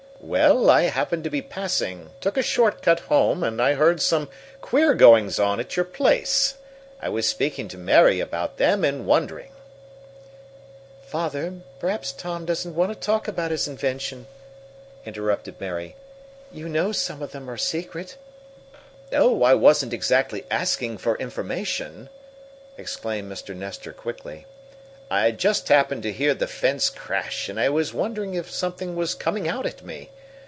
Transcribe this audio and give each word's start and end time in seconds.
"Well, 0.23 0.69
I 0.69 0.83
happened 0.83 1.23
to 1.23 1.29
be 1.31 1.41
passing 1.41 2.11
took 2.21 2.37
a 2.37 2.43
short 2.43 2.83
cut 2.83 2.99
home 2.99 3.43
and 3.43 3.59
I 3.59 3.73
heard 3.73 3.99
some 3.99 4.29
queer 4.61 4.93
goings 4.93 5.39
on 5.39 5.59
at 5.59 5.75
your 5.75 5.83
place. 5.83 6.55
I 7.01 7.09
was 7.09 7.27
speaking 7.27 7.67
to 7.69 7.77
Mary 7.79 8.19
about 8.19 8.57
them, 8.57 8.83
and 8.83 9.07
wondering" 9.07 9.51
"Father, 11.11 11.55
perhaps 11.79 12.11
Tom 12.11 12.45
doesn't 12.45 12.75
want 12.75 12.93
to 12.93 12.95
talk 12.99 13.27
about 13.27 13.49
his 13.51 13.67
inventions," 13.67 14.27
interrupted 15.07 15.59
Mary. 15.59 15.95
"You 16.51 16.69
know 16.69 16.91
some 16.91 17.23
of 17.23 17.31
them 17.31 17.49
are 17.49 17.57
secret" 17.57 18.15
"Oh, 19.11 19.41
I 19.41 19.55
wasn't 19.55 19.91
exactly 19.91 20.45
asking 20.51 20.99
for 20.99 21.17
information!" 21.17 22.09
exclaimed 22.77 23.29
Mr. 23.29 23.55
Nestor 23.55 23.91
quickly. 23.91 24.45
"I 25.09 25.31
just 25.31 25.67
happened 25.67 26.03
to 26.03 26.13
hear 26.13 26.33
the 26.33 26.47
fence 26.47 26.89
crash, 26.89 27.49
and 27.49 27.59
I 27.59 27.67
was 27.67 27.93
wondering 27.93 28.35
if 28.35 28.49
something 28.49 28.95
was 28.95 29.13
coming 29.13 29.45
out 29.45 29.65
at 29.65 29.83
me. 29.83 30.09